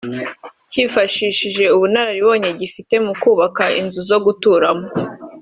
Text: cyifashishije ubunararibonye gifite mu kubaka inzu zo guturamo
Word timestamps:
cyifashishije 0.71 1.63
ubunararibonye 1.75 2.49
gifite 2.59 2.93
mu 3.05 3.13
kubaka 3.21 3.63
inzu 3.79 4.01
zo 4.09 4.17
guturamo 4.25 4.85